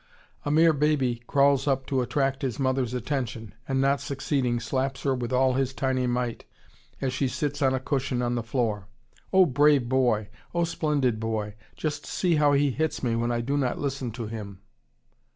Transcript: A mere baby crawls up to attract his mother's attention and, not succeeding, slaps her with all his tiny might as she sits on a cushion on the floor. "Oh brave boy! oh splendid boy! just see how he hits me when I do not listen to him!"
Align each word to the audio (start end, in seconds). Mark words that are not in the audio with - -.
A 0.45 0.49
mere 0.49 0.73
baby 0.73 1.21
crawls 1.27 1.67
up 1.67 1.85
to 1.85 2.01
attract 2.01 2.41
his 2.41 2.57
mother's 2.57 2.95
attention 2.95 3.53
and, 3.67 3.79
not 3.79 4.01
succeeding, 4.01 4.59
slaps 4.59 5.03
her 5.03 5.13
with 5.13 5.31
all 5.31 5.53
his 5.53 5.75
tiny 5.75 6.07
might 6.07 6.43
as 7.01 7.13
she 7.13 7.27
sits 7.27 7.61
on 7.61 7.75
a 7.75 7.79
cushion 7.79 8.23
on 8.23 8.33
the 8.33 8.41
floor. 8.41 8.87
"Oh 9.31 9.45
brave 9.45 9.87
boy! 9.87 10.29
oh 10.55 10.63
splendid 10.63 11.19
boy! 11.19 11.53
just 11.75 12.07
see 12.07 12.33
how 12.37 12.53
he 12.53 12.71
hits 12.71 13.03
me 13.03 13.15
when 13.15 13.31
I 13.31 13.41
do 13.41 13.57
not 13.57 13.77
listen 13.77 14.09
to 14.13 14.25
him!" 14.25 14.61